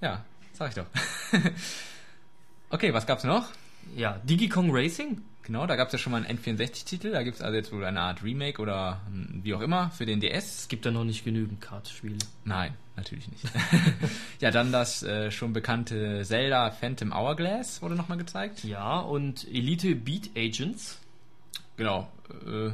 Ja, 0.00 0.24
sag 0.52 0.70
ich 0.70 0.74
doch. 0.74 0.86
okay, 2.70 2.92
was 2.92 3.06
gab's 3.06 3.24
noch? 3.24 3.48
Ja, 3.94 4.20
Diddy 4.24 4.48
Kong 4.48 4.70
Racing. 4.70 5.22
Genau, 5.46 5.64
da 5.64 5.76
gab 5.76 5.86
es 5.86 5.92
ja 5.92 5.98
schon 6.00 6.10
mal 6.10 6.24
einen 6.24 6.38
N64-Titel. 6.38 7.12
Da 7.12 7.22
gibt 7.22 7.36
es 7.36 7.42
also 7.42 7.54
jetzt 7.54 7.72
wohl 7.72 7.84
eine 7.84 8.00
Art 8.00 8.24
Remake 8.24 8.60
oder 8.60 9.00
hm, 9.06 9.44
wie 9.44 9.54
auch 9.54 9.60
immer 9.60 9.90
für 9.90 10.04
den 10.04 10.18
DS. 10.18 10.62
Es 10.62 10.68
gibt 10.68 10.84
da 10.84 10.90
noch 10.90 11.04
nicht 11.04 11.24
genügend 11.24 11.60
Kartspiele. 11.60 12.18
Nein, 12.44 12.74
natürlich 12.96 13.28
nicht. 13.28 13.44
ja, 14.40 14.50
dann 14.50 14.72
das 14.72 15.04
äh, 15.04 15.30
schon 15.30 15.52
bekannte 15.52 16.24
Zelda 16.24 16.72
Phantom 16.72 17.12
Hourglass 17.12 17.80
wurde 17.80 17.94
nochmal 17.94 18.18
gezeigt. 18.18 18.64
Ja, 18.64 18.98
und 18.98 19.46
Elite 19.46 19.94
Beat 19.94 20.30
Agents. 20.36 20.98
Genau. 21.76 22.08
Äh, 22.44 22.70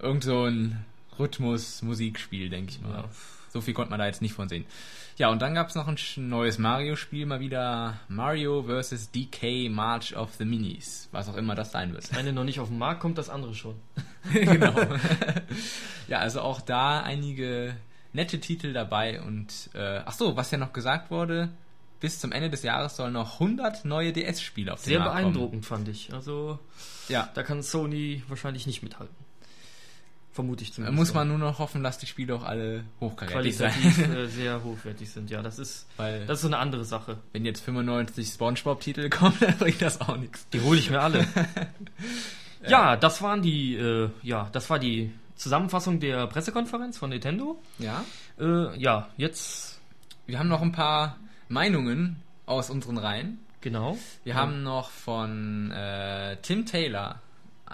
irgend 0.00 0.24
so 0.24 0.44
ein 0.44 0.86
Rhythmus-Musikspiel, 1.18 2.48
denke 2.48 2.72
ich 2.72 2.80
mal. 2.80 3.02
Ja. 3.02 3.08
So 3.54 3.60
viel 3.60 3.72
konnte 3.72 3.90
man 3.90 4.00
da 4.00 4.06
jetzt 4.06 4.20
nicht 4.20 4.34
von 4.34 4.48
sehen. 4.48 4.66
Ja, 5.16 5.28
und 5.28 5.40
dann 5.40 5.54
gab 5.54 5.68
es 5.68 5.76
noch 5.76 5.86
ein 5.86 5.96
neues 6.16 6.58
Mario-Spiel, 6.58 7.24
mal 7.24 7.38
wieder 7.38 8.00
Mario 8.08 8.64
vs. 8.64 9.12
DK 9.12 9.70
March 9.70 10.16
of 10.16 10.34
the 10.34 10.44
Minis. 10.44 11.08
Was 11.12 11.28
auch 11.28 11.36
immer 11.36 11.54
das 11.54 11.70
sein 11.70 11.92
wird. 11.92 12.02
Das 12.02 12.18
eine 12.18 12.32
noch 12.32 12.42
nicht 12.42 12.58
auf 12.58 12.66
den 12.66 12.78
Markt 12.78 12.98
kommt, 12.98 13.16
das 13.16 13.30
andere 13.30 13.54
schon. 13.54 13.76
genau. 14.32 14.74
ja, 16.08 16.18
also 16.18 16.40
auch 16.40 16.60
da 16.62 17.00
einige 17.00 17.76
nette 18.12 18.40
Titel 18.40 18.72
dabei 18.72 19.22
und 19.22 19.70
äh, 19.74 20.00
ach 20.04 20.14
so, 20.14 20.36
was 20.36 20.50
ja 20.50 20.58
noch 20.58 20.72
gesagt 20.72 21.12
wurde, 21.12 21.48
bis 22.00 22.18
zum 22.18 22.32
Ende 22.32 22.50
des 22.50 22.64
Jahres 22.64 22.96
sollen 22.96 23.12
noch 23.12 23.34
100 23.34 23.84
neue 23.84 24.12
DS-Spiele 24.12 24.72
auf 24.72 24.80
den 24.82 24.88
Sehr 24.88 24.98
Markt 24.98 25.12
kommen. 25.12 25.32
beeindruckend, 25.32 25.64
fand 25.64 25.86
ich. 25.86 26.12
Also, 26.12 26.58
Ja, 27.08 27.30
da 27.34 27.44
kann 27.44 27.62
Sony 27.62 28.24
wahrscheinlich 28.26 28.66
nicht 28.66 28.82
mithalten. 28.82 29.14
Vermute 30.34 30.62
ich 30.64 30.70
Da 30.70 30.74
zumindest. 30.76 30.98
muss 30.98 31.14
man 31.14 31.28
nur 31.28 31.38
noch 31.38 31.58
hoffen, 31.60 31.82
dass 31.82 31.96
die 31.98 32.06
Spiele 32.06 32.34
auch 32.34 32.42
alle 32.42 32.84
hochkarätig 33.00 33.56
qualitativ 33.56 33.96
sein. 33.96 34.16
äh, 34.16 34.26
sehr 34.28 34.62
hochwertig 34.64 35.08
sind. 35.08 35.30
Ja, 35.30 35.40
das 35.42 35.58
ist, 35.58 35.86
Weil, 35.96 36.26
das 36.26 36.38
ist 36.38 36.42
so 36.42 36.48
eine 36.48 36.58
andere 36.58 36.84
Sache. 36.84 37.18
wenn 37.32 37.44
jetzt 37.44 37.60
95 37.64 38.28
Spongebob-Titel 38.28 39.08
kommen, 39.10 39.36
dann 39.40 39.56
bringt 39.58 39.80
das 39.80 40.00
auch 40.00 40.16
nichts. 40.16 40.46
Die 40.52 40.60
hole 40.60 40.78
ich 40.78 40.90
mir 40.90 41.00
alle. 41.00 41.24
ja, 42.68 42.96
das 42.96 43.22
waren 43.22 43.42
die, 43.42 43.76
äh, 43.76 44.10
ja, 44.22 44.48
das 44.52 44.68
war 44.70 44.78
die 44.78 45.12
Zusammenfassung 45.36 46.00
der 46.00 46.26
Pressekonferenz 46.26 46.98
von 46.98 47.10
Nintendo. 47.10 47.60
Ja. 47.78 48.04
Äh, 48.38 48.76
ja, 48.80 49.08
jetzt 49.16 49.80
Wir 50.26 50.38
haben 50.38 50.48
noch 50.48 50.62
ein 50.62 50.72
paar 50.72 51.16
Meinungen 51.48 52.16
aus 52.46 52.70
unseren 52.70 52.98
Reihen. 52.98 53.38
genau. 53.60 53.98
Wir 54.24 54.34
haben 54.34 54.62
noch 54.62 54.90
von 54.90 55.70
äh, 55.70 56.36
Tim 56.42 56.66
Taylor 56.66 57.20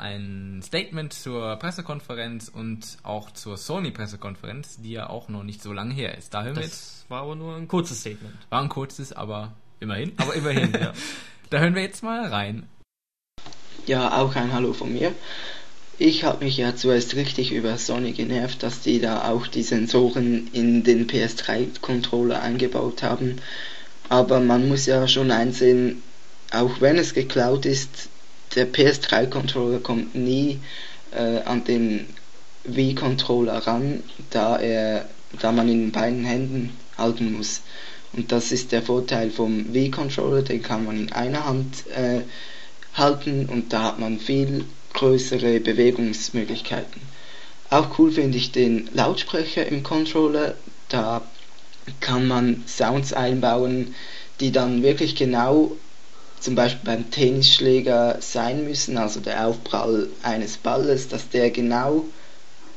ein 0.01 0.61
Statement 0.65 1.13
zur 1.13 1.57
Pressekonferenz 1.57 2.49
und 2.49 2.99
auch 3.03 3.31
zur 3.31 3.57
Sony-Pressekonferenz, 3.57 4.79
die 4.81 4.93
ja 4.93 5.09
auch 5.09 5.29
noch 5.29 5.43
nicht 5.45 5.63
so 5.63 5.73
lange 5.73 5.95
her 5.95 6.17
ist. 6.17 6.35
Da 6.35 6.43
hören 6.43 6.57
wir 6.57 6.63
jetzt, 6.63 6.73
Das 7.03 7.05
war 7.09 7.23
aber 7.23 7.37
nur 7.37 7.57
ein 7.57 7.69
kurzes 7.69 8.01
Statement. 8.01 8.35
war 8.49 8.63
ein 8.63 8.69
kurzes, 8.69 9.13
aber 9.13 9.53
immerhin. 9.81 10.13
Aber 10.17 10.35
immerhin, 10.35 10.73
ja. 10.73 10.93
Da 11.51 11.59
hören 11.59 11.75
wir 11.75 11.83
jetzt 11.83 12.05
mal 12.05 12.27
rein. 12.29 12.69
Ja, 13.87 14.19
auch 14.21 14.37
ein 14.37 14.53
Hallo 14.53 14.73
von 14.73 14.93
mir. 14.93 15.13
Ich 15.99 16.23
habe 16.25 16.45
mich 16.45 16.57
ja 16.57 16.77
zuerst 16.77 17.15
richtig 17.17 17.53
über 17.53 17.77
Sony 17.77 18.13
genervt, 18.13 18.63
dass 18.63 18.81
die 18.81 19.01
da 19.01 19.29
auch 19.29 19.49
die 19.49 19.65
Sensoren 19.65 20.49
in 20.53 20.85
den 20.85 21.09
PS3-Controller 21.09 22.41
eingebaut 22.41 23.03
haben. 23.03 23.37
Aber 24.09 24.41
man 24.41 24.69
muss 24.69 24.87
ja 24.87 25.09
schon 25.09 25.31
einsehen, 25.31 26.03
auch 26.53 26.81
wenn 26.81 26.97
es 26.99 27.15
geklaut 27.15 27.67
ist, 27.67 28.09
der 28.55 28.73
PS3-Controller 28.73 29.79
kommt 29.81 30.15
nie 30.15 30.61
äh, 31.13 31.41
an 31.43 31.65
den 31.65 32.07
Wii-Controller 32.65 33.67
ran, 33.67 34.03
da, 34.31 34.59
er, 34.59 35.09
da 35.41 35.53
man 35.53 35.69
ihn 35.69 35.85
in 35.85 35.93
beiden 35.93 36.25
Händen 36.25 36.77
halten 36.99 37.37
muss. 37.37 37.63
Und 38.13 38.33
das 38.33 38.53
ist 38.53 38.73
der 38.73 38.83
Vorteil 38.83 39.31
vom 39.31 39.73
Wii-Controller, 39.73 40.43
den 40.43 40.63
kann 40.63 40.85
man 40.85 40.99
in 40.99 41.13
einer 41.13 41.47
Hand 41.47 41.87
äh, 41.89 42.21
halten 42.95 43.47
und 43.47 43.73
da 43.73 43.85
hat 43.85 43.99
man 44.01 44.19
viel 44.19 44.65
größere 44.95 45.61
Bewegungsmöglichkeiten. 45.61 47.01
Auch 47.71 47.99
cool 47.99 48.11
finde 48.11 48.37
ich 48.37 48.51
den 48.51 48.91
Lautsprecher 48.93 49.67
im 49.67 49.85
Controller, 49.85 50.57
da 50.89 51.23
kann 52.01 52.27
man 52.27 52.65
Sounds 52.67 53.13
einbauen, 53.13 53.95
die 54.41 54.51
dann 54.51 54.83
wirklich 54.83 55.15
genau 55.15 55.77
zum 56.41 56.55
Beispiel 56.55 56.81
beim 56.85 57.11
Tennisschläger 57.11 58.19
sein 58.21 58.65
müssen, 58.65 58.97
also 58.97 59.21
der 59.21 59.47
Aufprall 59.47 60.09
eines 60.23 60.57
Balles, 60.57 61.09
dass 61.09 61.29
der 61.29 61.51
genau 61.51 62.07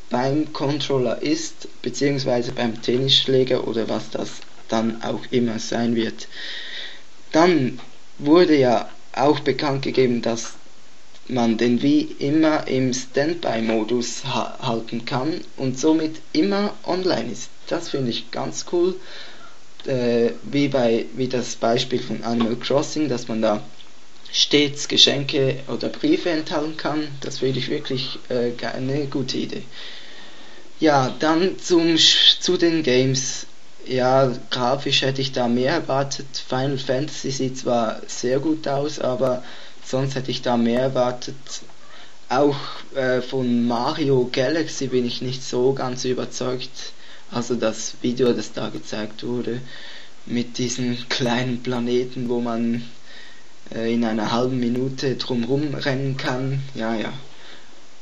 beim 0.09 0.53
Controller 0.53 1.21
ist, 1.21 1.67
beziehungsweise 1.81 2.51
beim 2.51 2.81
Tennisschläger 2.81 3.67
oder 3.67 3.89
was 3.89 4.09
das 4.11 4.29
dann 4.67 5.01
auch 5.01 5.21
immer 5.31 5.59
sein 5.59 5.95
wird. 5.95 6.27
Dann 7.31 7.79
wurde 8.19 8.55
ja 8.55 8.89
auch 9.13 9.39
bekannt 9.39 9.83
gegeben, 9.83 10.21
dass 10.21 10.53
man 11.27 11.57
den 11.57 11.81
Wii 11.81 12.15
immer 12.19 12.67
im 12.67 12.93
Standby-Modus 12.93 14.25
ha 14.25 14.57
halten 14.61 15.05
kann 15.05 15.41
und 15.57 15.79
somit 15.79 16.21
immer 16.33 16.73
online 16.83 17.31
ist. 17.31 17.49
Das 17.67 17.89
finde 17.89 18.11
ich 18.11 18.29
ganz 18.31 18.65
cool. 18.71 18.95
Äh, 19.85 20.31
wie 20.43 20.69
bei 20.69 21.05
wie 21.15 21.27
das 21.27 21.55
Beispiel 21.55 21.99
von 21.99 22.23
Animal 22.23 22.55
Crossing, 22.55 23.09
dass 23.09 23.27
man 23.27 23.41
da 23.41 23.61
stets 24.31 24.87
Geschenke 24.87 25.59
oder 25.67 25.89
Briefe 25.89 26.29
enthalten 26.31 26.75
kann. 26.75 27.07
Das 27.21 27.39
finde 27.39 27.59
ich 27.59 27.69
wirklich 27.69 28.19
äh, 28.29 28.51
eine 28.65 29.05
gute 29.05 29.37
Idee. 29.37 29.63
Ja, 30.79 31.13
dann 31.19 31.59
zum, 31.59 31.97
zu 31.97 32.57
den 32.57 32.83
Games. 32.83 33.45
Ja, 33.85 34.33
grafisch 34.49 35.01
hätte 35.01 35.21
ich 35.21 35.33
da 35.33 35.47
mehr 35.47 35.73
erwartet. 35.73 36.25
Final 36.47 36.77
Fantasy 36.77 37.31
sieht 37.31 37.57
zwar 37.57 38.01
sehr 38.07 38.39
gut 38.39 38.67
aus, 38.67 38.99
aber 38.99 39.43
sonst 39.85 40.15
hätte 40.15 40.31
ich 40.31 40.41
da 40.41 40.57
mehr 40.57 40.81
erwartet. 40.81 41.35
Auch 42.29 42.57
äh, 42.95 43.21
von 43.21 43.67
Mario 43.67 44.29
Galaxy 44.31 44.87
bin 44.87 45.05
ich 45.05 45.21
nicht 45.21 45.43
so 45.43 45.73
ganz 45.73 46.05
überzeugt. 46.05 46.93
Also 47.33 47.55
das 47.55 47.95
Video, 48.01 48.33
das 48.33 48.53
da 48.53 48.69
gezeigt 48.69 49.25
wurde, 49.25 49.59
mit 50.25 50.57
diesen 50.57 51.09
kleinen 51.09 51.63
Planeten, 51.63 52.29
wo 52.29 52.39
man 52.39 52.83
äh, 53.73 53.93
in 53.93 54.05
einer 54.05 54.31
halben 54.31 54.59
Minute 54.59 55.15
drumrum 55.15 55.73
rennen 55.73 56.17
kann. 56.17 56.61
Ja, 56.75 56.95
ja. 56.95 57.11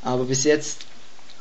Aber 0.04 0.26
bis 0.26 0.44
jetzt 0.44 0.86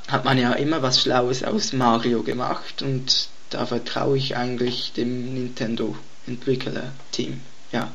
hat 0.09 0.25
man 0.25 0.38
ja 0.38 0.52
immer 0.52 0.82
was 0.82 1.00
Schlaues 1.00 1.42
aus 1.42 1.73
Mario 1.73 2.23
gemacht 2.23 2.82
und 2.82 3.28
da 3.50 3.66
vertraue 3.66 4.16
ich 4.16 4.37
eigentlich 4.37 4.92
dem 4.92 5.35
Nintendo 5.35 5.97
Entwickler-Team. 6.26 7.40
Ja. 7.73 7.90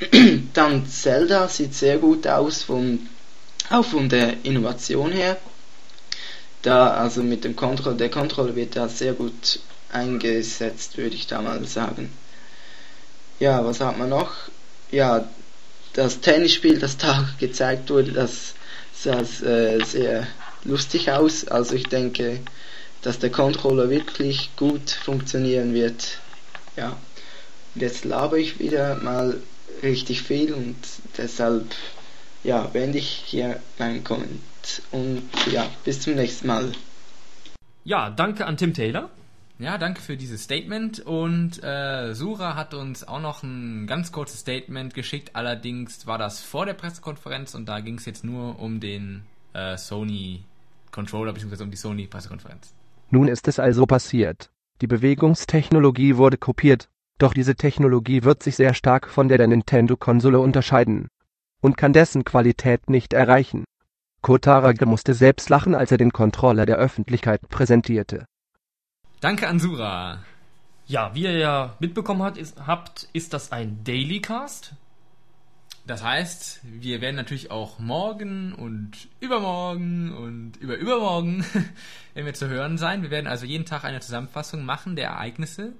Dann 0.54 0.86
Zelda 0.86 1.48
sieht 1.48 1.74
sehr 1.74 1.98
gut 1.98 2.26
aus, 2.26 2.62
von, 2.62 3.06
auch 3.68 3.84
von 3.84 4.08
der 4.08 4.44
Innovation 4.44 5.12
her. 5.12 5.36
Da, 6.62 6.90
also 6.92 7.22
mit 7.22 7.44
dem 7.44 7.56
Controller, 7.56 7.96
der 7.96 8.10
Controller 8.10 8.54
wird 8.54 8.76
da 8.76 8.88
sehr 8.88 9.14
gut 9.14 9.60
eingesetzt, 9.90 10.98
würde 10.98 11.16
ich 11.16 11.26
da 11.26 11.40
mal 11.40 11.64
sagen. 11.64 12.12
Ja, 13.38 13.64
was 13.64 13.80
hat 13.80 13.98
man 13.98 14.10
noch? 14.10 14.32
Ja, 14.90 15.26
das 15.94 16.20
Tennisspiel, 16.20 16.78
das 16.78 16.98
da 16.98 17.28
gezeigt 17.38 17.88
wurde, 17.90 18.12
das 18.12 18.54
sah 18.94 19.20
äh, 19.20 19.82
sehr 19.84 20.26
lustig 20.64 21.10
aus. 21.10 21.48
Also 21.48 21.74
ich 21.74 21.84
denke, 21.84 22.40
dass 23.02 23.18
der 23.18 23.30
Controller 23.30 23.88
wirklich 23.88 24.50
gut 24.56 24.90
funktionieren 24.90 25.72
wird. 25.72 26.18
Ja. 26.76 26.96
Und 27.74 27.80
jetzt 27.80 28.04
laber 28.04 28.36
ich 28.36 28.58
wieder 28.58 28.96
mal 28.96 29.40
richtig 29.82 30.22
viel 30.22 30.52
und 30.52 30.76
deshalb 31.16 31.66
ja, 32.42 32.62
beende 32.62 32.98
ich 32.98 33.22
hier 33.26 33.60
meinen 33.78 34.04
Comment 34.04 34.40
und 34.90 35.22
ja, 35.50 35.66
bis 35.84 36.00
zum 36.00 36.14
nächsten 36.14 36.46
Mal. 36.46 36.72
Ja, 37.84 38.10
danke 38.10 38.46
an 38.46 38.56
Tim 38.56 38.74
Taylor. 38.74 39.10
Ja, 39.58 39.76
danke 39.76 40.00
für 40.00 40.16
dieses 40.16 40.44
Statement. 40.44 41.00
Und 41.00 41.62
äh, 41.62 42.14
Sura 42.14 42.54
hat 42.54 42.72
uns 42.72 43.06
auch 43.06 43.20
noch 43.20 43.42
ein 43.42 43.86
ganz 43.86 44.10
kurzes 44.10 44.40
Statement 44.40 44.94
geschickt. 44.94 45.30
Allerdings 45.34 46.06
war 46.06 46.16
das 46.16 46.40
vor 46.40 46.64
der 46.64 46.74
Pressekonferenz 46.74 47.54
und 47.54 47.66
da 47.66 47.80
ging 47.80 47.96
es 47.96 48.06
jetzt 48.06 48.24
nur 48.24 48.58
um 48.58 48.80
den 48.80 49.22
äh, 49.52 49.76
Sony 49.76 50.44
Controller 50.90 51.32
bzw. 51.32 51.62
um 51.64 51.70
die 51.70 51.76
Sony 51.76 52.06
Pressekonferenz. 52.06 52.72
Nun 53.10 53.28
ist 53.28 53.48
es 53.48 53.58
also 53.58 53.86
passiert. 53.86 54.50
Die 54.80 54.86
Bewegungstechnologie 54.86 56.16
wurde 56.16 56.38
kopiert, 56.38 56.88
doch 57.18 57.34
diese 57.34 57.54
Technologie 57.54 58.22
wird 58.24 58.42
sich 58.42 58.56
sehr 58.56 58.72
stark 58.72 59.08
von 59.08 59.28
der 59.28 59.36
der 59.36 59.48
Nintendo-Konsole 59.48 60.40
unterscheiden 60.40 61.08
und 61.60 61.76
kann 61.76 61.92
dessen 61.92 62.24
Qualität 62.24 62.88
nicht 62.88 63.12
erreichen. 63.12 63.64
Kotarage 64.22 64.86
musste 64.86 65.14
selbst 65.14 65.48
lachen, 65.48 65.74
als 65.74 65.90
er 65.90 65.98
den 65.98 66.12
Controller 66.12 66.66
der 66.66 66.76
Öffentlichkeit 66.76 67.48
präsentierte. 67.48 68.26
Danke 69.20 69.48
an 69.48 69.58
Sura. 69.58 70.18
Ja, 70.86 71.14
wie 71.14 71.22
ihr 71.22 71.38
ja 71.38 71.76
mitbekommen 71.78 72.22
habt, 72.22 72.36
ist, 72.36 72.66
habt, 72.66 73.08
ist 73.12 73.32
das 73.32 73.52
ein 73.52 73.84
Daily 73.84 74.20
Cast. 74.20 74.74
Das 75.86 76.04
heißt, 76.04 76.60
wir 76.62 77.00
werden 77.00 77.16
natürlich 77.16 77.50
auch 77.50 77.78
morgen 77.78 78.52
und 78.52 79.08
übermorgen 79.20 80.12
und 80.12 80.56
überübermorgen 80.56 81.44
werden 82.14 82.26
wir 82.26 82.34
zu 82.34 82.48
hören 82.48 82.78
sein. 82.78 83.02
Wir 83.02 83.10
werden 83.10 83.26
also 83.26 83.46
jeden 83.46 83.66
Tag 83.66 83.84
eine 83.84 84.00
Zusammenfassung 84.00 84.64
machen 84.64 84.96
der 84.96 85.08
Ereignisse 85.08 85.72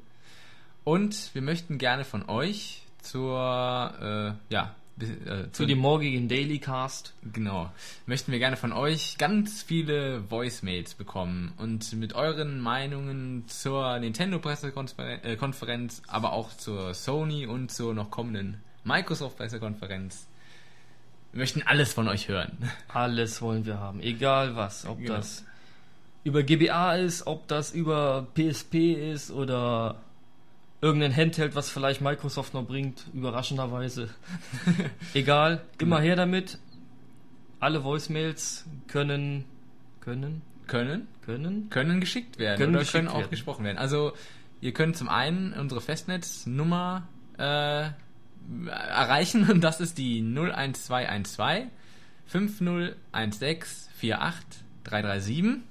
und 0.85 1.35
wir 1.35 1.43
möchten 1.43 1.79
gerne 1.79 2.05
von 2.05 2.29
euch 2.29 2.83
zur 3.03 4.37
äh, 4.49 4.53
ja 4.53 4.75
äh, 5.02 5.50
Zu 5.52 5.66
dem 5.66 5.78
morgigen 5.78 6.28
Daily 6.28 6.59
Cast. 6.59 7.14
Genau. 7.33 7.71
Möchten 8.07 8.33
wir 8.33 8.38
gerne 8.38 8.57
von 8.57 8.73
euch 8.73 9.16
ganz 9.19 9.62
viele 9.62 10.30
Voicemails 10.30 10.95
bekommen 10.95 11.52
und 11.57 11.92
mit 11.95 12.14
euren 12.14 12.61
Meinungen 12.61 13.45
zur 13.49 13.99
Nintendo-Pressekonferenz, 13.99 15.25
äh, 15.25 15.37
Konferenz, 15.37 16.02
aber 16.07 16.33
auch 16.33 16.57
zur 16.57 16.95
Sony 16.95 17.47
und 17.47 17.71
zur 17.71 17.95
noch 17.95 18.11
kommenden 18.11 18.61
Microsoft-Pressekonferenz. 18.85 20.26
Wir 21.33 21.40
möchten 21.40 21.62
alles 21.62 21.92
von 21.92 22.09
euch 22.09 22.28
hören. 22.28 22.59
Alles 22.88 23.40
wollen 23.40 23.64
wir 23.64 23.78
haben, 23.78 24.00
egal 24.00 24.57
was. 24.57 24.85
Ob 24.85 24.99
Genau. 24.99 25.14
das 25.14 25.45
über 26.25 26.42
GBA 26.42 26.97
ist, 26.97 27.26
ob 27.26 27.47
das 27.49 27.73
über 27.73 28.26
PSP 28.35 29.12
ist 29.12 29.30
oder 29.30 30.00
irgendein 30.81 31.15
Handheld, 31.15 31.55
was 31.55 31.71
vielleicht 31.71 32.01
Microsoft 32.01 32.55
noch 32.55 32.65
bringt, 32.65 33.05
überraschenderweise. 33.13 34.09
egal, 35.15 35.63
immer 35.79 36.01
her 36.01 36.17
damit. 36.17 36.59
Alle 37.59 37.85
Voicemails 37.85 38.65
können 38.87 39.45
können 40.01 40.43
Können, 40.67 41.09
können 41.27 41.69
können 41.69 42.01
geschickt 42.01 42.39
werden 42.39 42.59
Können 42.59 42.71
oder 42.71 42.81
geschickt 42.81 42.93
können 42.95 43.09
auch 43.09 43.19
werden. 43.19 43.31
gesprochen 43.31 43.65
werden. 43.65 43.79
Also 43.79 44.13
ihr 44.61 44.73
könnt 44.73 44.97
zum 44.97 45.09
einen 45.09 45.53
unsere 45.53 45.81
Festnetznummer 45.81 47.07
äh, 47.39 47.91
erreichen 48.67 49.51
und 49.51 49.63
das 49.63 49.81
ist 49.81 49.99
die 49.99 50.21
01212 50.21 51.67
5016 52.27 54.13
48 54.13 54.65
337. 54.85 55.63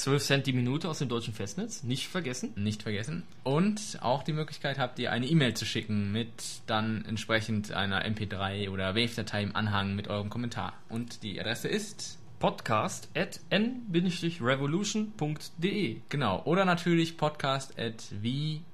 12 0.00 0.22
Cent 0.22 0.46
die 0.46 0.52
Minute 0.54 0.88
aus 0.88 1.00
dem 1.00 1.10
deutschen 1.10 1.34
Festnetz, 1.34 1.82
nicht 1.82 2.08
vergessen. 2.08 2.54
Nicht 2.56 2.82
vergessen. 2.82 3.24
Und 3.44 3.98
auch 4.00 4.22
die 4.22 4.32
Möglichkeit 4.32 4.78
habt 4.78 4.98
ihr, 4.98 5.12
eine 5.12 5.26
E-Mail 5.26 5.52
zu 5.52 5.66
schicken 5.66 6.10
mit 6.10 6.62
dann 6.66 7.04
entsprechend 7.04 7.72
einer 7.72 8.06
MP3 8.06 8.70
oder 8.70 8.94
Wave-Datei 8.94 9.42
im 9.42 9.54
Anhang 9.54 9.94
mit 9.94 10.08
eurem 10.08 10.30
Kommentar. 10.30 10.72
Und 10.88 11.22
die 11.22 11.38
Adresse 11.38 11.68
ist 11.68 12.18
Podcast 12.38 13.10
at 13.14 13.40
n-revolution.de. 13.50 15.96
Genau. 16.08 16.42
Oder 16.44 16.64
natürlich 16.64 17.18
podcast 17.18 17.78
at 17.78 18.02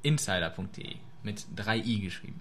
insider.de 0.03 0.95
mit 1.25 1.45
3i 1.57 2.03
geschrieben. 2.03 2.41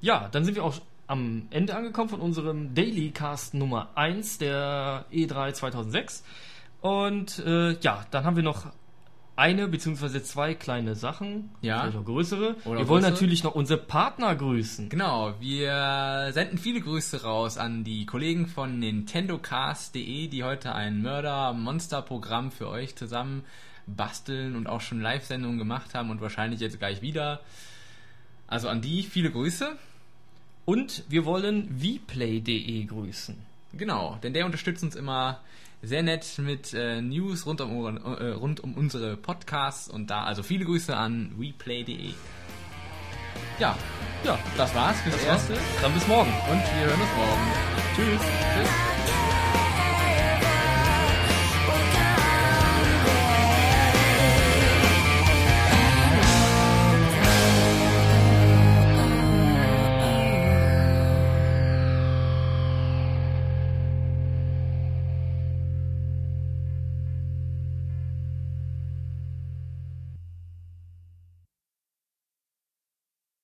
Ja, 0.00 0.28
dann 0.32 0.44
sind 0.44 0.56
wir 0.56 0.64
auch 0.64 0.80
am 1.06 1.46
Ende 1.50 1.76
angekommen 1.76 2.10
von 2.10 2.20
unserem 2.20 2.74
Daily 2.74 3.12
Cast 3.12 3.54
Nummer 3.54 3.90
1 3.94 4.38
der 4.38 5.04
E3 5.12 5.52
2006. 5.52 6.24
Und 6.80 7.38
äh, 7.40 7.72
ja, 7.80 8.06
dann 8.10 8.24
haben 8.24 8.36
wir 8.36 8.42
noch 8.42 8.66
eine 9.36 9.68
beziehungsweise 9.68 10.22
zwei 10.22 10.54
kleine 10.54 10.96
Sachen, 10.96 11.50
Ja. 11.60 11.82
vielleicht 11.82 11.98
auch 11.98 12.04
größere. 12.04 12.56
Oder 12.64 12.80
wir 12.80 12.88
wollen 12.88 13.02
größere. 13.02 13.10
natürlich 13.12 13.44
noch 13.44 13.54
unsere 13.54 13.78
Partner 13.78 14.34
grüßen. 14.34 14.88
Genau, 14.88 15.32
wir 15.38 16.30
senden 16.32 16.58
viele 16.58 16.80
Grüße 16.80 17.22
raus 17.22 17.56
an 17.56 17.84
die 17.84 18.04
Kollegen 18.04 18.46
von 18.48 18.78
NintendoCast.de, 18.80 20.26
die 20.28 20.42
heute 20.44 20.74
ein 20.74 21.02
Mörder-Monster-Programm 21.02 22.50
für 22.50 22.68
euch 22.68 22.96
zusammen 22.96 23.44
basteln 23.86 24.56
und 24.56 24.66
auch 24.66 24.80
schon 24.80 25.00
Live-Sendungen 25.00 25.56
gemacht 25.58 25.94
haben 25.94 26.10
und 26.10 26.20
wahrscheinlich 26.20 26.60
jetzt 26.60 26.78
gleich 26.78 27.00
wieder. 27.00 27.40
Also 28.48 28.68
an 28.68 28.80
die 28.80 29.02
viele 29.02 29.30
Grüße. 29.30 29.70
Und 30.64 31.04
wir 31.08 31.24
wollen 31.24 31.78
vplay.de 31.78 32.84
grüßen. 32.84 33.36
Genau, 33.72 34.18
denn 34.22 34.32
der 34.32 34.46
unterstützt 34.46 34.82
uns 34.82 34.96
immer 34.96 35.40
sehr 35.82 36.02
nett 36.02 36.38
mit 36.38 36.72
äh, 36.74 37.00
News 37.00 37.46
rund 37.46 37.60
um, 37.60 37.76
unsere- 37.76 38.20
äh, 38.30 38.32
rund 38.32 38.60
um 38.60 38.74
unsere 38.74 39.16
Podcasts 39.16 39.88
und 39.88 40.08
da 40.10 40.24
also 40.24 40.42
viele 40.42 40.64
Grüße 40.64 40.96
an 40.96 41.32
weplay.de. 41.38 42.12
Ja, 43.60 43.76
Ja, 44.24 44.38
das 44.56 44.74
war's 44.74 45.00
fürs 45.02 45.14
das 45.16 45.26
war's. 45.26 45.50
Erste 45.50 45.64
Dann 45.82 45.92
bis 45.94 46.06
morgen. 46.08 46.32
und 46.50 46.60
wir 46.62 46.86
hören 46.86 47.00
uns 47.00 47.16
morgen. 47.16 47.42
Tschüss. 47.94 48.20
Tschüss. 48.54 48.97